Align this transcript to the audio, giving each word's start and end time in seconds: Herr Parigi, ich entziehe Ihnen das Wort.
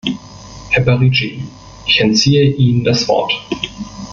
Herr 0.71 0.83
Parigi, 0.83 1.43
ich 1.85 1.99
entziehe 2.01 2.49
Ihnen 2.55 2.83
das 2.83 3.07
Wort. 3.07 3.33